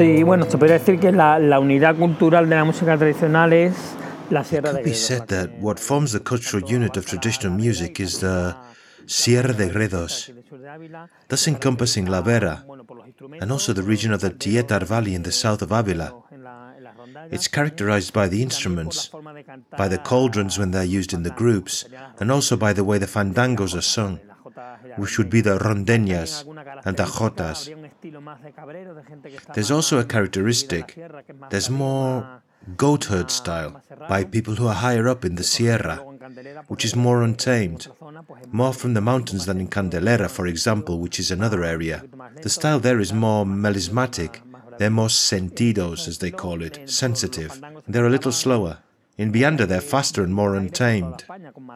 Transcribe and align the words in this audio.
Sí, 0.00 0.22
bueno, 0.22 0.46
se 0.50 0.56
podría 0.56 0.78
decir 0.78 0.98
que 0.98 1.12
la, 1.12 1.38
la 1.38 1.60
unidad 1.60 1.94
cultural 1.94 2.48
de 2.48 2.56
la 2.56 2.64
música 2.64 2.96
tradicional 2.96 3.52
es 3.52 3.74
la 4.30 4.42
Sierra 4.42 4.72
de 4.72 4.80
It 4.80 4.84
could 4.84 4.84
be 4.84 4.90
Gredos. 4.92 5.06
said 5.06 5.26
that 5.26 5.50
what 5.60 5.76
forms 5.78 6.12
the 6.12 6.20
cultural 6.20 6.64
unit 6.64 6.96
of 6.96 7.04
traditional 7.04 7.54
music 7.54 8.00
is 8.00 8.20
the 8.20 8.56
Sierra 9.04 9.52
de 9.52 9.68
Gredos, 9.68 10.32
thus 11.28 11.46
encompassing 11.46 12.06
La 12.06 12.22
Vera 12.22 12.64
and 13.42 13.52
also 13.52 13.74
the 13.74 13.82
region 13.82 14.14
of 14.14 14.22
the 14.22 14.30
Tietar 14.30 14.86
Valley 14.86 15.14
in 15.14 15.22
the 15.22 15.32
south 15.32 15.60
of 15.60 15.70
Avila. 15.70 16.14
It's 17.30 17.48
characterized 17.48 18.14
by 18.14 18.26
the 18.26 18.42
instruments, 18.42 19.10
by 19.76 19.88
the 19.88 19.98
cauldrons 19.98 20.58
when 20.58 20.70
they're 20.70 20.82
used 20.82 21.12
in 21.12 21.24
the 21.24 21.30
groups, 21.36 21.84
and 22.18 22.32
also 22.32 22.56
by 22.56 22.72
the 22.72 22.84
way 22.84 22.96
the 22.96 23.04
fandangos 23.06 23.76
are 23.76 23.82
sung, 23.82 24.18
which 24.96 25.10
should 25.10 25.30
be 25.30 25.40
the 25.40 25.58
rondeñas 25.58 26.32
and 26.84 26.96
the 26.96 27.04
jotas. 27.04 27.60
There's 29.54 29.70
also 29.70 29.98
a 29.98 30.04
characteristic. 30.04 30.98
There's 31.50 31.70
more 31.70 32.42
goat 32.76 33.04
herd 33.04 33.30
style 33.30 33.82
by 34.08 34.24
people 34.24 34.54
who 34.54 34.66
are 34.66 34.74
higher 34.74 35.08
up 35.08 35.24
in 35.24 35.34
the 35.34 35.42
Sierra, 35.42 35.96
which 36.68 36.84
is 36.84 36.94
more 36.94 37.22
untamed, 37.22 37.88
more 38.52 38.72
from 38.72 38.94
the 38.94 39.00
mountains 39.00 39.46
than 39.46 39.60
in 39.60 39.68
Candeleda, 39.68 40.28
for 40.30 40.46
example, 40.46 40.98
which 40.98 41.18
is 41.18 41.30
another 41.30 41.64
area. 41.64 42.04
The 42.42 42.50
style 42.50 42.80
there 42.80 43.00
is 43.00 43.12
more 43.12 43.44
melismatic. 43.44 44.40
They're 44.78 44.90
more 44.90 45.08
sentidos, 45.08 46.08
as 46.08 46.18
they 46.18 46.30
call 46.30 46.62
it, 46.62 46.88
sensitive. 46.88 47.60
They're 47.88 48.06
a 48.06 48.10
little 48.10 48.32
slower. 48.32 48.78
In 49.20 49.32
Vianda, 49.32 49.66
they're 49.68 49.82
faster 49.82 50.22
and 50.24 50.32
more 50.32 50.54
untamed. 50.54 51.24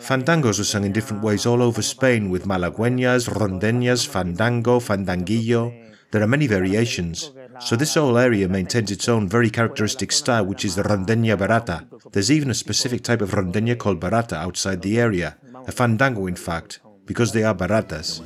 Fandangos 0.00 0.58
are 0.58 0.64
sung 0.64 0.84
in 0.84 0.92
different 0.92 1.22
ways 1.22 1.44
all 1.44 1.62
over 1.62 1.82
Spain 1.82 2.30
with 2.30 2.46
malagueñas, 2.46 3.28
rondeñas, 3.28 4.06
fandango, 4.06 4.80
fandanguillo. 4.80 5.70
There 6.10 6.22
are 6.22 6.26
many 6.26 6.46
variations. 6.46 7.32
So 7.60 7.76
this 7.76 7.96
whole 7.96 8.16
area 8.16 8.48
maintains 8.48 8.90
its 8.90 9.10
own 9.10 9.28
very 9.28 9.50
characteristic 9.50 10.10
style, 10.10 10.46
which 10.46 10.64
is 10.64 10.74
the 10.74 10.84
rondeña 10.84 11.36
verata. 11.36 11.84
There's 12.12 12.32
even 12.32 12.48
a 12.48 12.54
specific 12.54 13.02
type 13.02 13.20
of 13.20 13.32
rondeña 13.32 13.76
called 13.76 14.00
verata 14.00 14.38
outside 14.38 14.80
the 14.80 14.98
area, 14.98 15.36
a 15.66 15.72
fandango 15.72 16.26
in 16.26 16.36
fact, 16.36 16.80
because 17.04 17.32
they 17.32 17.44
are 17.44 17.54
veratas. 17.54 18.22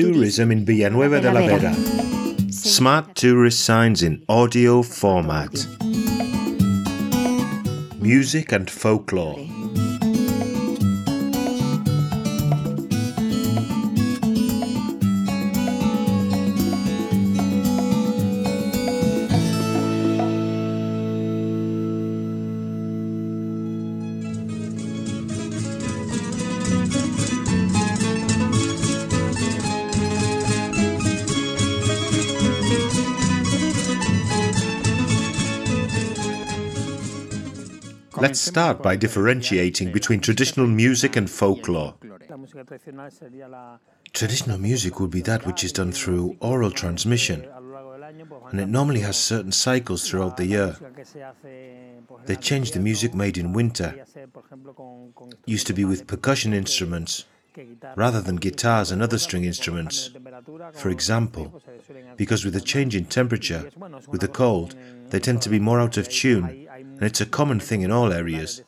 Tourism 0.00 0.52
in 0.52 0.64
Villanueva 0.64 1.20
de 1.20 1.32
la 1.32 1.40
Vera. 1.40 1.74
Smart 2.52 3.16
tourist 3.16 3.64
signs 3.64 4.00
in 4.00 4.22
audio 4.28 4.80
format. 4.80 5.66
Music 8.00 8.52
and 8.52 8.70
folklore. 8.70 9.57
Let's 38.20 38.40
start 38.40 38.82
by 38.82 38.96
differentiating 38.96 39.92
between 39.92 40.20
traditional 40.20 40.66
music 40.66 41.16
and 41.16 41.30
folklore. 41.30 41.94
Traditional 44.12 44.58
music 44.58 45.00
would 45.00 45.10
be 45.10 45.20
that 45.22 45.46
which 45.46 45.64
is 45.64 45.72
done 45.72 45.92
through 45.92 46.36
oral 46.40 46.70
transmission, 46.70 47.46
and 48.50 48.60
it 48.60 48.68
normally 48.68 49.00
has 49.00 49.16
certain 49.16 49.52
cycles 49.52 50.08
throughout 50.08 50.36
the 50.36 50.46
year. 50.46 50.76
They 52.26 52.36
change 52.36 52.72
the 52.72 52.80
music 52.80 53.14
made 53.14 53.38
in 53.38 53.52
winter. 53.52 54.04
Used 55.46 55.66
to 55.66 55.72
be 55.72 55.84
with 55.84 56.06
percussion 56.06 56.52
instruments 56.52 57.24
rather 57.96 58.20
than 58.20 58.36
guitars 58.36 58.90
and 58.90 59.02
other 59.02 59.18
string 59.18 59.44
instruments. 59.44 60.10
For 60.74 60.90
example, 60.90 61.60
because 62.16 62.44
with 62.44 62.54
the 62.54 62.60
change 62.60 62.94
in 62.94 63.04
temperature, 63.04 63.70
with 64.08 64.20
the 64.20 64.28
cold, 64.28 64.74
they 65.08 65.18
tend 65.18 65.42
to 65.42 65.48
be 65.48 65.58
more 65.58 65.80
out 65.80 65.96
of 65.96 66.08
tune, 66.08 66.67
and 66.98 67.06
it's 67.06 67.20
a 67.20 67.26
common 67.26 67.60
thing 67.60 67.82
in 67.82 67.92
all 67.92 68.12
areas. 68.12 68.62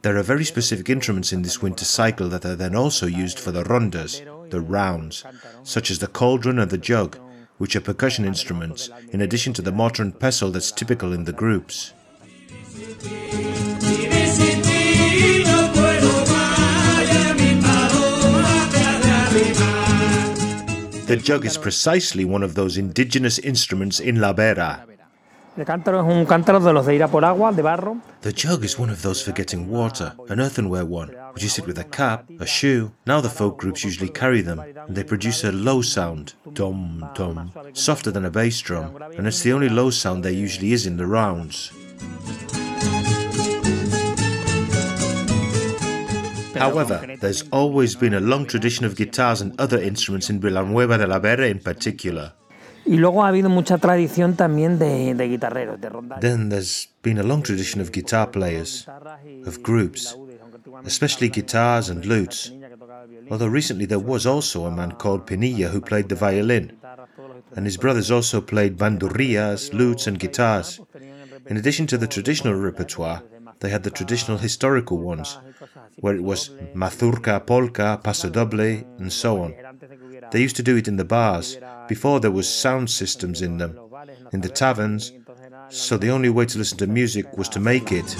There 0.00 0.16
are 0.16 0.22
very 0.22 0.44
specific 0.44 0.88
instruments 0.88 1.34
in 1.34 1.42
this 1.42 1.60
winter 1.60 1.84
cycle 1.84 2.30
that 2.30 2.46
are 2.46 2.56
then 2.56 2.74
also 2.74 3.06
used 3.06 3.38
for 3.38 3.52
the 3.52 3.62
rondas, 3.64 4.24
the 4.50 4.62
rounds, 4.62 5.22
such 5.64 5.90
as 5.90 5.98
the 5.98 6.06
cauldron 6.06 6.58
and 6.58 6.70
the 6.70 6.78
jug, 6.78 7.18
which 7.58 7.76
are 7.76 7.82
percussion 7.82 8.24
instruments, 8.24 8.88
in 9.10 9.20
addition 9.20 9.52
to 9.52 9.62
the 9.62 9.70
mortar 9.70 10.02
and 10.02 10.18
pestle 10.18 10.50
that's 10.50 10.72
typical 10.72 11.12
in 11.12 11.24
the 11.24 11.32
groups. 11.32 11.92
The 21.06 21.20
jug 21.22 21.44
is 21.44 21.58
precisely 21.58 22.24
one 22.24 22.42
of 22.42 22.54
those 22.54 22.78
indigenous 22.78 23.38
instruments 23.38 24.00
in 24.00 24.22
La 24.22 24.32
Vera. 24.32 24.86
The 25.56 25.64
jug 28.34 28.64
is 28.64 28.76
one 28.76 28.90
of 28.90 29.02
those 29.02 29.22
for 29.22 29.30
getting 29.30 29.68
water, 29.68 30.12
an 30.28 30.40
earthenware 30.40 30.84
one, 30.84 31.10
which 31.32 31.44
you 31.44 31.48
sit 31.48 31.66
with 31.66 31.78
a 31.78 31.84
cap, 31.84 32.28
a 32.40 32.46
shoe. 32.46 32.90
Now 33.06 33.20
the 33.20 33.28
folk 33.28 33.56
groups 33.56 33.84
usually 33.84 34.08
carry 34.08 34.40
them, 34.40 34.58
and 34.58 34.96
they 34.96 35.04
produce 35.04 35.44
a 35.44 35.52
low 35.52 35.80
sound, 35.80 36.34
dum 36.54 37.08
dum, 37.14 37.52
softer 37.72 38.10
than 38.10 38.24
a 38.24 38.30
bass 38.30 38.60
drum, 38.60 39.00
and 39.16 39.28
it's 39.28 39.42
the 39.42 39.52
only 39.52 39.68
low 39.68 39.90
sound 39.90 40.24
there 40.24 40.32
usually 40.32 40.72
is 40.72 40.86
in 40.86 40.96
the 40.96 41.06
rounds. 41.06 41.70
However, 46.56 47.16
there's 47.20 47.44
always 47.52 47.94
been 47.94 48.14
a 48.14 48.20
long 48.20 48.46
tradition 48.46 48.86
of 48.86 48.96
guitars 48.96 49.40
and 49.40 49.54
other 49.60 49.80
instruments 49.80 50.30
in 50.30 50.40
Villanueva 50.40 50.98
de 50.98 51.06
la 51.06 51.20
Vera 51.20 51.46
in 51.46 51.60
particular. 51.60 52.32
Y 52.86 52.96
luego 52.96 53.24
ha 53.24 53.28
habido 53.28 53.48
mucha 53.48 53.78
tradición 53.78 54.34
también 54.34 54.78
de, 54.78 55.14
de 55.14 55.28
guitarreros, 55.28 55.80
de. 55.80 55.90
Then 56.20 56.50
there's 56.50 56.88
been 57.02 57.18
a 57.18 57.22
long 57.22 57.42
tradition 57.42 57.80
of 57.80 57.90
guitar 57.92 58.30
players, 58.30 58.86
of 59.46 59.62
groups, 59.62 60.16
especially 60.84 61.30
guitars 61.30 61.88
and 61.88 62.04
lutes. 62.04 62.52
Although 63.30 63.48
recently 63.48 63.86
there 63.86 63.98
was 63.98 64.26
also 64.26 64.66
a 64.66 64.70
man 64.70 64.92
called 64.92 65.26
Pinilla 65.26 65.70
who 65.70 65.80
played 65.80 66.08
the 66.08 66.14
violin, 66.14 66.72
and 67.56 67.64
his 67.64 67.78
brothers 67.78 68.10
also 68.10 68.40
played 68.40 68.76
bandurrias, 68.76 69.72
lutes, 69.72 70.06
and 70.06 70.18
guitars. 70.18 70.80
In 71.46 71.56
addition 71.56 71.86
to 71.86 71.98
the 71.98 72.06
traditional 72.06 72.54
repertoire, 72.54 73.22
they 73.60 73.70
had 73.70 73.82
the 73.82 73.90
traditional 73.90 74.38
historical 74.38 74.98
ones, 74.98 75.38
where 76.00 76.14
it 76.14 76.22
was 76.22 76.50
mazurka, 76.74 77.40
polka, 77.40 77.98
paso 78.02 78.28
doble, 78.28 78.84
and 78.98 79.12
so 79.12 79.42
on. 79.42 79.54
They 80.32 80.40
used 80.40 80.56
to 80.56 80.62
do 80.62 80.76
it 80.76 80.88
in 80.88 80.96
the 80.96 81.04
bars, 81.04 81.56
before 81.88 82.20
there 82.20 82.30
was 82.30 82.48
sound 82.48 82.90
systems 82.90 83.42
in 83.42 83.58
them, 83.58 83.78
in 84.32 84.40
the 84.40 84.48
taverns, 84.48 85.12
so 85.68 85.96
the 85.96 86.10
only 86.10 86.28
way 86.28 86.46
to 86.46 86.58
listen 86.58 86.78
to 86.78 86.86
music 86.86 87.36
was 87.36 87.48
to 87.50 87.60
make 87.60 87.92
it. 87.92 88.16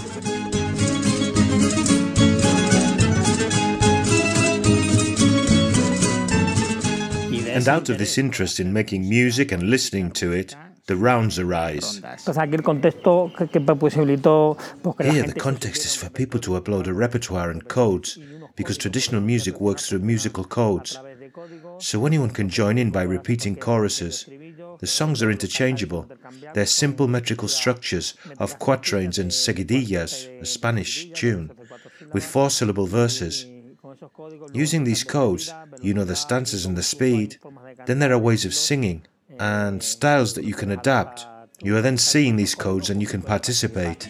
And 7.55 7.69
out 7.69 7.89
of 7.89 7.99
this 7.99 8.19
interest 8.19 8.59
in 8.59 8.73
making 8.73 9.09
music 9.09 9.53
and 9.53 9.63
listening 9.71 10.11
to 10.13 10.33
it, 10.33 10.57
the 10.87 10.97
rounds 10.97 11.39
arise. 11.39 12.01
Entonces 12.03 12.37
aquí 12.37 12.57
el 12.57 12.63
contexto 12.63 13.33
que, 13.37 13.47
que 13.49 13.61
posibilitó 13.61 14.57
pues, 14.83 14.97
que 14.97 15.05
la 15.05 15.13
Here, 15.13 15.33
the 15.33 15.41
context 15.41 15.85
is 15.85 15.97
for 15.97 16.11
people 16.11 16.41
to 16.41 16.61
upload 16.61 16.89
a 16.89 16.93
repertoire 16.93 17.51
and 17.51 17.67
codes, 17.69 18.19
because 18.57 18.77
traditional 18.77 19.23
music 19.23 19.61
works 19.61 19.89
through 19.89 20.01
musical 20.05 20.45
codes. 20.45 20.99
So 21.79 22.07
anyone 22.07 22.31
can 22.31 22.49
join 22.49 22.79
in 22.79 22.91
by 22.91 23.03
repeating 23.03 23.57
choruses. 23.57 24.29
The 24.79 24.87
songs 24.87 25.23
are 25.23 25.31
interchangeable. 25.31 26.11
They're 26.55 26.67
simple 26.67 27.09
metrical 27.09 27.49
structures 27.49 28.15
of 28.39 28.59
quatrains 28.59 29.19
and 29.19 29.31
seguidillas, 29.31 30.41
a 30.41 30.47
Spanish 30.47 31.11
tune, 31.13 31.51
with 32.13 32.25
four 32.25 32.51
syllable 32.51 32.87
verses. 32.87 33.47
Using 34.53 34.85
these 34.85 35.05
codes, 35.05 35.53
you 35.81 35.95
know 35.95 36.05
the 36.05 36.17
stanzas 36.17 36.67
and 36.67 36.77
the 36.77 36.83
speed. 36.83 37.39
Then 37.87 37.99
there 37.99 38.13
are 38.13 38.19
ways 38.19 38.45
of 38.45 38.55
singing 38.55 39.07
and 39.39 39.83
styles 39.83 40.35
that 40.35 40.45
you 40.45 40.55
can 40.55 40.71
adapt. 40.71 41.27
You 41.61 41.77
are 41.77 41.83
then 41.83 41.99
seeing 41.99 42.37
these 42.37 42.55
codes 42.55 42.91
and 42.91 43.01
you 43.01 43.07
can 43.07 43.23
participate. 43.23 44.09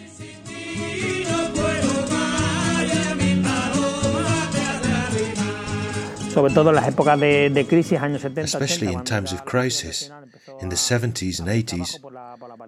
Sobre 6.35 6.53
todo 6.53 6.69
en 6.71 6.75
las 6.75 6.87
épocas 6.89 7.17
de, 7.17 7.49
de 7.49 7.65
crisis, 7.65 7.97
años 7.97 8.21
70, 8.21 8.41
Especially 8.41 8.91
in 8.91 9.05
times 9.05 9.31
of 9.31 9.45
crisis, 9.45 10.11
in 10.61 10.67
the 10.67 10.75
70s 10.75 11.39
and 11.39 11.47
80s, 11.47 11.97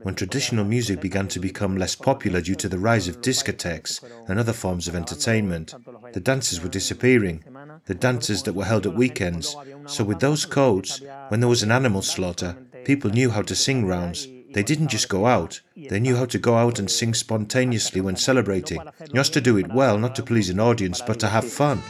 when 0.04 0.16
traditional 0.16 0.64
music 0.64 1.02
began 1.02 1.28
to 1.28 1.42
become 1.42 1.76
less 1.76 1.94
popular 1.94 2.40
due 2.40 2.56
to 2.56 2.70
the 2.70 2.80
rise 2.80 3.10
of 3.10 3.20
discotheques 3.20 4.02
and 4.30 4.40
other 4.40 4.54
forms 4.54 4.88
of 4.88 4.96
entertainment, 4.96 5.76
the 6.14 6.22
dances 6.22 6.62
were 6.62 6.70
disappearing, 6.70 7.44
the 7.88 7.94
dances 7.94 8.44
that 8.44 8.54
were 8.54 8.64
held 8.64 8.86
at 8.86 8.96
weekends. 8.96 9.54
So, 9.86 10.06
with 10.06 10.22
those 10.22 10.46
codes, 10.46 11.02
when 11.28 11.42
there 11.42 11.50
was 11.50 11.62
an 11.62 11.72
animal 11.72 12.02
slaughter, 12.02 12.56
people 12.86 13.12
knew 13.12 13.32
how 13.32 13.42
to 13.42 13.56
sing 13.56 13.86
rounds. 13.86 14.30
They 14.54 14.64
didn't 14.64 14.88
just 14.88 15.10
go 15.10 15.26
out, 15.26 15.60
they 15.76 16.00
knew 16.00 16.16
how 16.16 16.26
to 16.28 16.40
go 16.40 16.56
out 16.56 16.80
and 16.80 16.90
sing 16.90 17.14
spontaneously 17.14 18.00
when 18.00 18.16
celebrating, 18.16 18.82
just 19.14 19.34
to 19.34 19.42
do 19.42 19.58
it 19.58 19.74
well, 19.74 19.98
not 19.98 20.16
to 20.16 20.24
please 20.24 20.50
an 20.50 20.62
audience, 20.62 21.02
but 21.02 21.20
to 21.20 21.28
have 21.28 21.44
fun. 21.44 21.82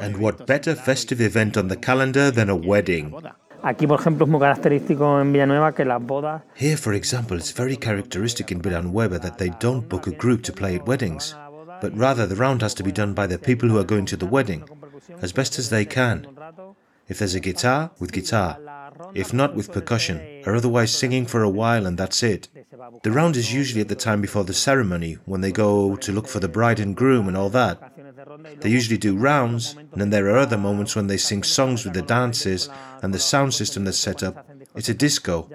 And 0.00 0.18
what 0.18 0.46
better 0.46 0.74
festive 0.74 1.20
event 1.20 1.56
on 1.56 1.68
the 1.68 1.76
calendar 1.76 2.30
than 2.30 2.50
a 2.50 2.54
wedding? 2.54 3.14
Aquí, 3.62 3.86
por 3.86 3.98
ejemplo, 3.98 4.26
es 4.26 4.30
muy 4.30 4.40
característico 4.40 5.20
en 5.20 5.32
Villanueva 5.32 5.74
que 5.74 5.86
las 5.86 6.02
bodas. 6.02 6.42
Here, 6.54 6.76
for 6.76 6.92
example, 6.92 7.38
it's 7.38 7.50
very 7.50 7.76
characteristic 7.76 8.52
in 8.52 8.60
Villanueva 8.60 9.18
that 9.18 9.38
they 9.38 9.50
don't 9.58 9.88
book 9.88 10.06
a 10.06 10.10
group 10.10 10.42
to 10.42 10.52
play 10.52 10.76
at 10.76 10.86
weddings, 10.86 11.34
but 11.80 11.96
rather 11.96 12.26
the 12.26 12.36
round 12.36 12.60
has 12.60 12.74
to 12.74 12.82
be 12.82 12.92
done 12.92 13.14
by 13.14 13.26
the 13.26 13.38
people 13.38 13.70
who 13.70 13.78
are 13.78 13.86
going 13.86 14.04
to 14.04 14.18
the 14.18 14.26
wedding, 14.26 14.64
as 15.22 15.32
best 15.32 15.58
as 15.58 15.70
they 15.70 15.86
can. 15.86 16.26
If 17.08 17.18
there's 17.18 17.34
a 17.34 17.40
guitar, 17.40 17.90
with 17.98 18.12
guitar. 18.12 18.58
If 19.14 19.32
not, 19.32 19.54
with 19.54 19.72
percussion, 19.72 20.20
or 20.46 20.54
otherwise 20.54 20.92
singing 20.92 21.26
for 21.26 21.42
a 21.42 21.48
while 21.48 21.86
and 21.86 21.96
that's 21.98 22.22
it. 22.22 22.48
The 23.02 23.10
round 23.10 23.36
is 23.36 23.52
usually 23.52 23.80
at 23.80 23.88
the 23.88 23.94
time 23.94 24.20
before 24.20 24.44
the 24.44 24.52
ceremony, 24.52 25.18
when 25.24 25.40
they 25.40 25.52
go 25.52 25.96
to 25.96 26.12
look 26.12 26.28
for 26.28 26.38
the 26.38 26.48
bride 26.48 26.80
and 26.80 26.94
groom 26.94 27.28
and 27.28 27.36
all 27.36 27.48
that. 27.50 27.93
They 28.60 28.70
usually 28.70 28.98
do 28.98 29.16
rounds, 29.16 29.74
and 29.74 30.00
then 30.00 30.10
there 30.10 30.28
are 30.28 30.38
other 30.38 30.58
moments 30.58 30.96
when 30.96 31.06
they 31.06 31.16
sing 31.16 31.42
songs 31.42 31.84
with 31.84 31.94
the 31.94 32.02
dances 32.02 32.68
and 33.02 33.12
the 33.12 33.18
sound 33.18 33.54
system 33.54 33.84
that's 33.84 33.98
set 33.98 34.22
up. 34.22 34.48
It's 34.74 34.88
a 34.88 34.94
disco. 34.94 35.48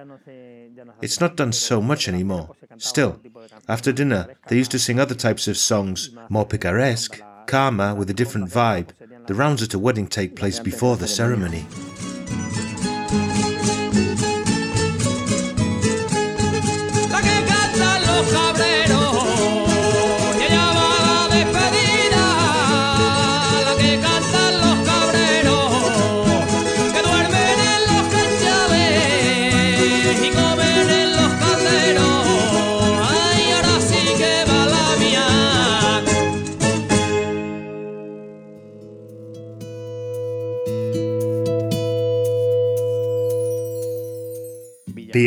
It's 1.01 1.19
not 1.19 1.35
done 1.35 1.51
so 1.51 1.81
much 1.81 2.07
anymore. 2.07 2.55
Still, 2.77 3.19
after 3.67 3.91
dinner, 3.91 4.35
they 4.47 4.57
used 4.57 4.71
to 4.71 4.79
sing 4.79 4.99
other 4.99 5.15
types 5.15 5.47
of 5.47 5.57
songs, 5.57 6.11
more 6.29 6.45
picaresque, 6.45 7.21
calmer, 7.47 7.95
with 7.95 8.09
a 8.09 8.13
different 8.13 8.49
vibe. 8.49 8.89
The 9.27 9.35
rounds 9.35 9.61
at 9.61 9.73
a 9.73 9.79
wedding 9.79 10.07
take 10.07 10.35
place 10.35 10.59
before 10.59 10.97
the 10.97 11.07
ceremony. 11.07 11.65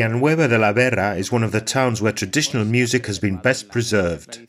Villanueva 0.02 0.48
de 0.48 0.58
la 0.58 0.72
Vera 0.72 1.14
is 1.16 1.30
one 1.30 1.44
of 1.44 1.52
the 1.52 1.60
towns 1.60 2.02
where 2.02 2.12
traditional 2.12 2.64
music 2.64 3.06
has 3.06 3.20
been 3.20 3.36
best 3.36 3.68
preserved. 3.70 4.48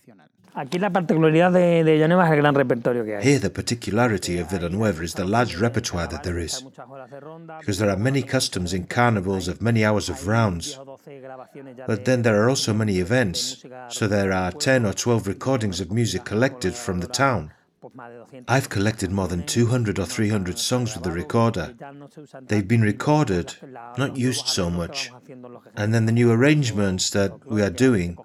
Aquí 0.55 0.79
la 0.79 0.89
particularidad 0.89 1.51
de, 1.51 1.83
de 1.83 1.93
Villanueva 1.93 2.25
es 2.25 2.31
el 2.31 2.37
gran 2.37 2.55
repertorio 2.55 3.03
que 3.03 3.17
hay. 3.17 3.23
Here, 3.23 3.39
the 3.39 3.51
particularity 3.51 4.39
of 4.39 4.49
Villanueva 4.49 5.03
is 5.03 5.13
the 5.13 5.25
large 5.25 5.55
repertoire 5.57 6.07
that 6.07 6.23
there 6.23 6.39
is, 6.39 6.63
because 7.59 7.77
there 7.77 7.89
are 7.91 7.97
many 7.97 8.23
customs 8.23 8.73
in 8.73 8.85
carnivals 8.85 9.47
of 9.47 9.61
many 9.61 9.85
hours 9.85 10.09
of 10.09 10.27
rounds. 10.27 10.79
But 11.85 12.05
then 12.05 12.23
there 12.23 12.41
are 12.41 12.49
also 12.49 12.73
many 12.73 12.97
events, 12.97 13.63
so 13.89 14.07
there 14.07 14.31
are 14.31 14.51
10 14.51 14.87
or 14.87 14.93
12 14.93 15.27
recordings 15.27 15.79
of 15.79 15.91
music 15.91 16.23
collected 16.23 16.73
from 16.73 16.99
the 16.99 17.07
town. 17.07 17.51
I've 18.47 18.69
collected 18.69 19.11
more 19.11 19.27
than 19.27 19.45
200 19.45 19.99
or 19.99 20.05
300 20.05 20.57
songs 20.57 20.93
with 20.93 21.03
the 21.03 21.11
recorder. 21.11 21.75
They've 22.41 22.67
been 22.67 22.81
recorded, 22.81 23.55
not 23.97 24.17
used 24.17 24.47
so 24.47 24.69
much. 24.69 25.11
And 25.75 25.93
then 25.93 26.05
the 26.05 26.11
new 26.11 26.31
arrangements 26.31 27.09
that 27.11 27.45
we 27.45 27.61
are 27.61 27.69
doing, 27.69 28.17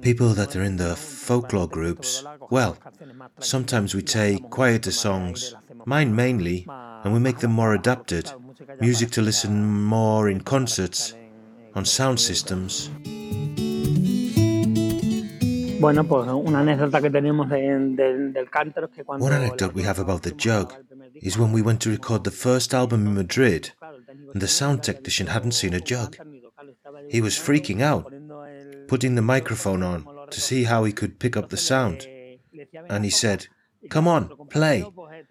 people 0.00 0.30
that 0.30 0.56
are 0.56 0.62
in 0.62 0.76
the 0.76 0.96
folklore 0.96 1.68
groups, 1.68 2.24
well, 2.50 2.76
sometimes 3.38 3.94
we 3.94 4.02
take 4.02 4.50
quieter 4.50 4.92
songs, 4.92 5.54
mine 5.84 6.14
mainly, 6.14 6.66
and 7.04 7.12
we 7.12 7.20
make 7.20 7.38
them 7.38 7.52
more 7.52 7.74
adapted, 7.74 8.32
music 8.80 9.10
to 9.12 9.22
listen 9.22 9.82
more 9.82 10.28
in 10.28 10.40
concerts, 10.40 11.14
on 11.74 11.84
sound 11.84 12.18
systems. 12.18 12.90
Bueno, 15.78 16.04
pues 16.04 16.28
una 16.28 16.60
anécdota 16.60 17.00
que 17.00 17.10
tenemos 17.10 17.48
de, 17.48 17.60
de, 17.60 18.30
del 18.30 18.50
cántaro 18.50 18.86
es 18.86 18.92
que 18.92 19.04
cuando... 19.04 19.26
One 19.26 19.36
anecdote 19.36 19.74
we 19.74 19.86
have 19.86 20.00
about 20.00 20.22
the 20.22 20.32
jug 20.32 20.72
is 21.14 21.38
when 21.38 21.52
we 21.52 21.62
went 21.62 21.80
to 21.82 21.90
record 21.90 22.24
the 22.24 22.30
first 22.30 22.74
album 22.74 23.06
in 23.06 23.14
Madrid 23.14 23.72
and 24.32 24.40
the 24.40 24.48
sound 24.48 24.82
technician 24.82 25.28
hadn't 25.28 25.52
seen 25.52 25.74
a 25.74 25.80
jug. 25.80 26.16
He 27.10 27.20
was 27.20 27.38
freaking 27.38 27.82
out, 27.82 28.12
putting 28.88 29.14
the 29.14 29.22
microphone 29.22 29.82
on 29.82 30.04
to 30.30 30.40
see 30.40 30.64
how 30.64 30.84
he 30.84 30.92
could 30.92 31.18
pick 31.18 31.36
up 31.36 31.50
the 31.50 31.56
sound. 31.56 32.06
And 32.88 33.04
he 33.04 33.10
said, 33.10 33.46
Come 33.90 34.08
on, 34.08 34.30
play. 34.50 34.84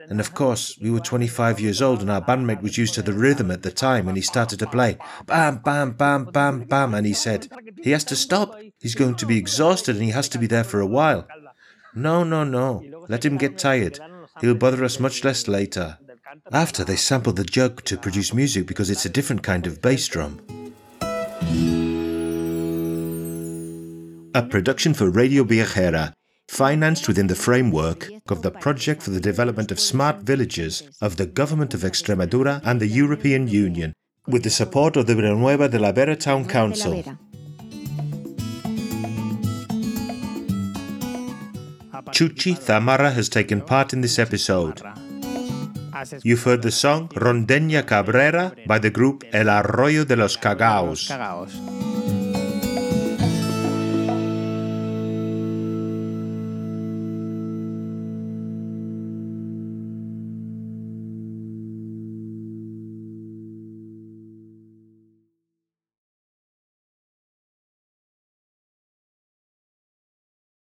And 0.10 0.20
of 0.20 0.34
course, 0.34 0.78
we 0.82 0.92
were 0.92 1.00
25 1.00 1.60
years 1.60 1.82
old 1.82 2.02
and 2.02 2.10
our 2.10 2.22
bandmate 2.22 2.62
was 2.62 2.78
used 2.78 2.94
to 2.96 3.02
the 3.02 3.14
rhythm 3.14 3.52
at 3.52 3.64
the 3.64 3.72
time 3.72 4.08
and 4.08 4.16
he 4.16 4.22
started 4.22 4.60
to 4.60 4.68
play. 4.68 4.98
Bam, 5.26 5.58
bam, 5.58 5.92
bam, 5.92 6.26
bam, 6.26 6.64
bam. 6.64 6.94
And 6.94 7.06
he 7.06 7.14
said, 7.14 7.48
he 7.82 7.92
has 7.92 8.04
to 8.06 8.16
stop. 8.16 8.56
He's 8.86 8.94
going 8.94 9.16
to 9.16 9.26
be 9.26 9.40
exhausted 9.40 9.96
and 9.96 10.06
he 10.06 10.12
has 10.12 10.30
to 10.30 10.38
be 10.38 10.46
there 10.46 10.64
for 10.64 10.80
a 10.80 10.86
while. 10.86 11.28
No, 11.96 12.24
no, 12.24 12.44
no. 12.44 12.84
Let 13.10 13.26
him 13.26 13.36
get 13.36 13.58
tired. 13.58 13.98
He'll 14.42 14.54
bother 14.54 14.86
us 14.86 15.00
much 15.00 15.24
less 15.24 15.48
later. 15.48 15.98
After, 16.52 16.84
they 16.84 16.96
sample 16.96 17.34
the 17.34 17.44
jug 17.44 17.84
to 17.86 17.98
produce 17.98 18.32
music 18.32 18.68
because 18.68 18.92
it's 18.92 19.04
a 19.04 19.10
different 19.10 19.42
kind 19.42 19.66
of 19.66 19.82
bass 19.82 20.08
drum. 20.08 20.40
A 24.36 24.44
production 24.44 24.94
for 24.94 25.10
Radio 25.10 25.44
Viajera 25.44 26.14
financed 26.48 27.08
within 27.08 27.26
the 27.26 27.34
framework 27.34 28.12
of 28.30 28.44
the 28.44 28.52
Project 28.52 29.02
for 29.02 29.10
the 29.10 29.20
Development 29.20 29.72
of 29.72 29.80
Smart 29.80 30.18
Villages 30.18 30.84
of 31.02 31.16
the 31.16 31.26
Government 31.26 31.74
of 31.74 31.82
Extremadura 31.82 32.62
and 32.64 32.80
the 32.80 32.86
European 32.86 33.48
Union, 33.48 33.94
with 34.28 34.44
the 34.44 34.52
support 34.52 34.96
of 34.96 35.08
the 35.08 35.16
Villanueva 35.16 35.70
de 35.70 35.80
la 35.80 35.92
Vera 35.92 36.16
Town 36.16 36.48
Council. 36.48 37.04
Chuchi 42.16 42.56
Zamarra 42.56 43.12
has 43.12 43.28
taken 43.28 43.60
part 43.60 43.92
in 43.92 44.00
this 44.00 44.18
episode. 44.20 44.82
You've 46.24 46.44
heard 46.44 46.62
the 46.62 46.72
song 46.72 47.10
Rondeña 47.10 47.86
Cabrera 47.86 48.56
by 48.66 48.80
the 48.80 48.90
group 48.90 49.26
El 49.34 49.50
Arroyo 49.50 50.06
de 50.06 50.16
los 50.16 50.38
Cagaos. 50.38 51.12